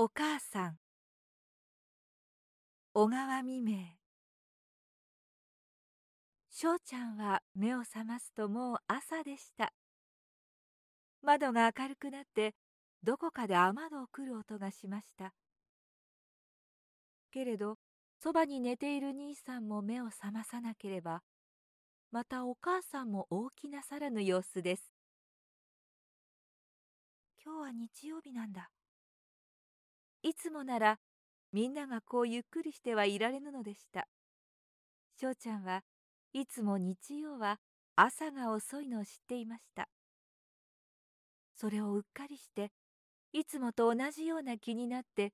[0.00, 0.78] お母さん。
[2.94, 3.78] 小川未明
[6.50, 9.72] 翔ちゃんは目を覚ますともう朝でした。
[11.20, 12.54] 窓が明るくなって
[13.02, 15.34] どこかで雨戸を来る音がしました。
[17.32, 17.74] けれど
[18.22, 21.22] そばに寝ている兄さんも目を覚まさなければ
[22.12, 24.92] またお母さんも大きなさらぬ様子です。
[27.44, 28.70] 今日は日曜日なんだ。
[30.28, 30.98] いつもなら
[31.54, 34.06] みんながこうゆっくりしてはいられぬのでした。
[35.18, 35.80] 翔ちゃんは
[36.34, 37.56] いつも日曜は
[37.96, 39.88] 朝が遅いのを知っていました。
[41.56, 42.72] それをうっかりして
[43.32, 45.32] いつもと同じような気になって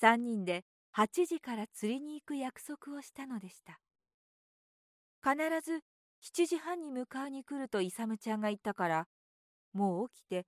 [0.00, 0.62] 3人で
[0.96, 3.80] 8時から釣りに行く約束をしたのでした。
[5.24, 5.80] 必ず
[6.22, 9.08] 7時半に迎えに来ると勇ちゃんが言ったから
[9.72, 10.46] もう起きて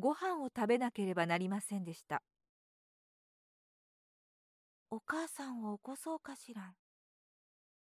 [0.00, 2.20] ご飯を食べなければなりませんでした。
[4.94, 6.74] お母さんを起こそうかしらん。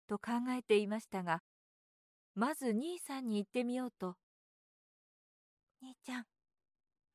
[0.06, 1.42] と考えていましたが、
[2.36, 4.14] まず兄さんに言ってみようと、
[5.82, 6.24] 兄ちゃん、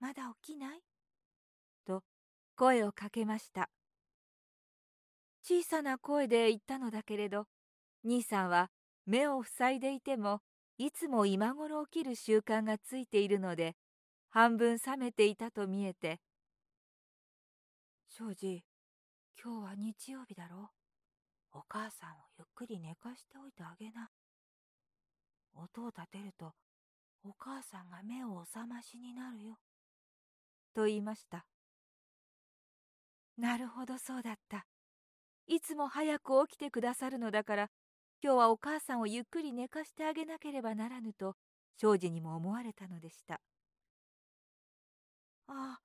[0.02, 0.82] まだ起きない？
[1.88, 2.04] と
[2.58, 3.70] 声をかけました。
[5.42, 7.46] 小さな声で言ったのだけれど、
[8.04, 8.72] 兄さんは
[9.06, 10.42] 目を塞いでいても、
[10.78, 13.78] いつも今頃起きる習慣がついているので、
[14.30, 16.20] 半分覚めていたと見えて、
[18.10, 18.66] 庄司、
[19.42, 20.70] 今日は日曜日だろ？
[21.52, 24.10] お母さんをゆっくり寝かしておいてあげな。
[25.54, 26.54] 音を立てると
[27.24, 29.56] お母さんが目をお覚ましになるよ。
[30.74, 31.46] と言いました。
[33.38, 34.66] なるほどそうだった。
[35.48, 37.70] いつも早く起きてくださるのだから
[38.24, 41.36] 今日はお母さんをゆっくり寝かしてあげなければならぬと
[41.80, 43.36] 庄司にも思われたのでした。
[45.48, 45.80] あ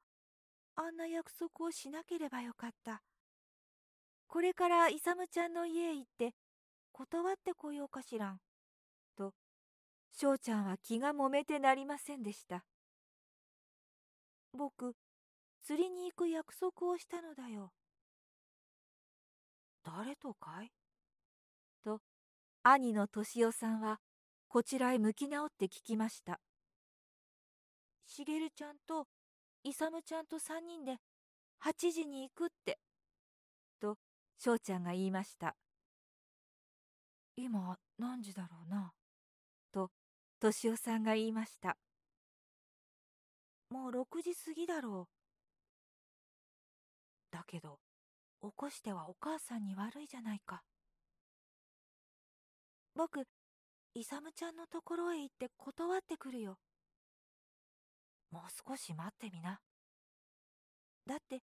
[0.77, 3.03] あ、あんな約束をしなければよかった。
[4.33, 6.35] これから勇ちゃんの家へ行って
[6.93, 8.39] 断ってこようかしらん。
[9.17, 9.35] と、
[10.13, 12.65] 翔ちゃんは気がもめてなりませんでした。
[14.53, 14.95] 僕、
[15.65, 17.73] 釣りに行く約束をしたのだよ。
[19.83, 20.71] 誰とかい？
[21.83, 22.01] と、
[22.63, 23.99] 兄の敏夫さんは
[24.47, 26.39] こちらへ向き直って聞きました。
[28.07, 29.09] 茂ちゃんと
[29.65, 30.99] 勇ちゃんと3人で
[31.65, 32.79] 8時に行くって。
[33.81, 33.97] と
[34.43, 35.55] 翔ちゃんが言いました。
[37.37, 38.95] 今何時だろうな？
[39.71, 39.91] と、
[40.41, 41.77] 敏夫さんが言いました。
[43.69, 45.15] もう6時過ぎだろう。
[47.31, 47.81] だけど、
[48.41, 50.63] 起こしてはお母さんに悪いじゃないか。
[52.95, 53.25] 僕、
[53.93, 56.57] 勇ちゃんのところへ行って断ってくるよ。
[58.31, 59.61] もう少し待ってみな。
[61.07, 61.41] だって、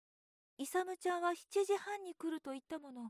[0.61, 1.35] イサムちゃんは7
[1.65, 3.09] 時半に来ると言ったもの。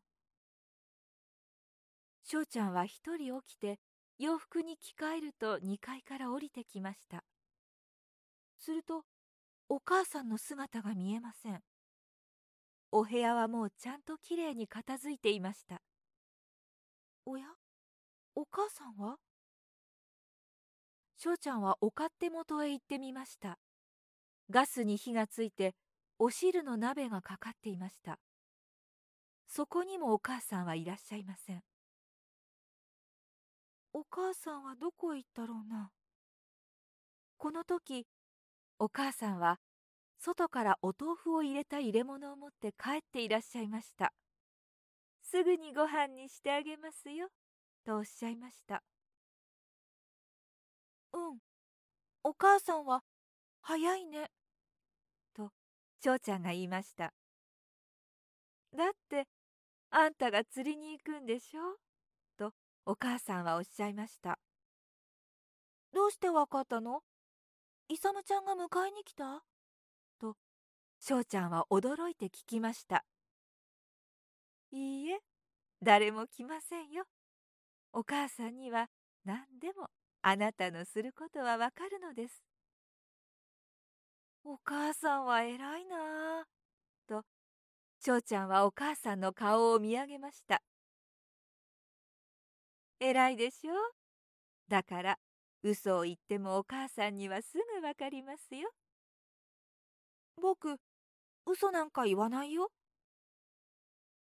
[2.22, 3.80] 翔ちゃんは一人起きて
[4.20, 7.24] 洋服に着替えると2階から降りてきました。
[8.56, 9.02] すると
[9.68, 11.58] お母さんの姿が見えません。
[12.92, 15.82] お部屋はもうちゃんときれいに片付いていました。
[17.26, 17.46] おや？
[18.36, 19.16] お母さんは？
[21.16, 23.58] 翔ちゃんはお勝手元へ行ってみました。
[24.50, 25.74] ガスに火がついて
[26.22, 28.18] お汁の鍋がかかっていました。
[29.48, 31.62] そこにもお母さんはいらっしゃいません。
[33.94, 35.90] お母さんはどこへ行ったろうな。
[37.38, 38.06] この時
[38.78, 39.60] お母さんは
[40.18, 44.12] 外からお豆腐を入れた入れ物を持って帰っていらっしゃいました。
[45.22, 47.28] すぐにご飯にしてあげますよ。
[47.86, 48.82] とおっしゃいました。
[51.14, 51.38] うん。
[52.24, 53.00] お母さんは
[53.62, 54.30] 早いね。
[56.02, 57.12] 翔ちゃんが言いました。
[58.74, 59.26] だって、
[59.90, 61.76] あんたが釣りに行くんでしょ？
[62.38, 62.52] と
[62.86, 64.38] お母さんはおっしゃいました。
[65.92, 67.00] どうしてわかったの？
[67.88, 69.42] イサムちゃんが迎えに来た？
[70.20, 70.36] と、
[71.00, 73.04] 翔ちゃんは驚いて聞きました。
[74.72, 75.18] いいえ、
[75.82, 77.04] 誰も来ませんよ。
[77.92, 78.86] お母さんには
[79.24, 79.88] 何でも
[80.22, 82.42] あなたのすることはわかるのです。
[84.44, 86.44] お母さんは偉いなぁ。
[87.06, 87.24] と、
[88.00, 90.62] 翔ちゃんはお母さんの顔を見上げました。
[92.98, 93.74] 偉いでしょ
[94.68, 95.18] だから、
[95.62, 98.70] 嘘を言ってもお母さんにはすぐわかりますよ。
[100.40, 100.76] 僕、
[101.46, 102.70] 嘘なんか言わないよ。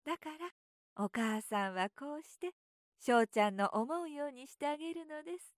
[0.05, 0.50] だから、
[0.96, 2.53] お母さんはこうして、
[2.99, 5.55] 翔ちゃんの思うようにしてあげるのです。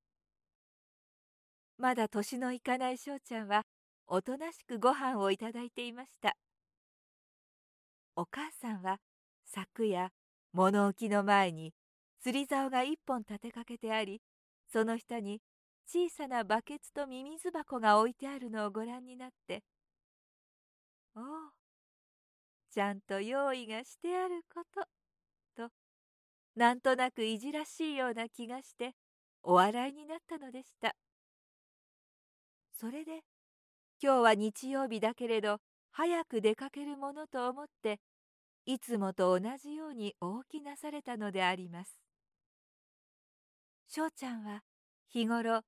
[1.79, 3.65] まだ年のいかない翔ちゃんは、
[4.15, 6.37] おとなしくご飯をいただいていました。
[8.15, 8.99] お母さんは
[9.47, 10.11] 昨夜
[10.53, 11.73] 物置の前に
[12.21, 14.21] 釣り竿が一本立てかけてあり
[14.71, 15.41] その下に
[15.89, 19.63] 小さなバケツとミミズ箱が置いてあるのをご覧になって
[21.17, 21.25] 「おお
[22.69, 24.87] ちゃんと用意がしてあること」
[25.57, 25.73] と
[26.55, 28.95] なんとなくいじらしいような気がして
[29.43, 30.95] お笑いになったのでした
[32.75, 33.23] それで
[34.03, 35.59] 今日は日曜日だけれど
[35.93, 38.01] 早く出かけるものと思って
[38.67, 42.01] いつもと同じように大きなされたのであります。
[43.87, 44.63] 翔ちゃんは
[45.09, 45.61] 日頃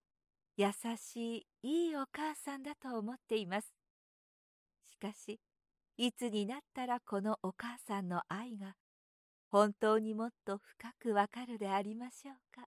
[0.57, 3.73] 優しいいいお母さんだと思っています。
[4.83, 5.39] しかし
[5.97, 8.75] いつになったらこのお母さんの愛が
[9.49, 12.67] 本当にもっと深くわかるでありましょうか。